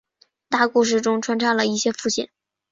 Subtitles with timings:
[0.49, 2.31] 大故事中穿插了一些副线。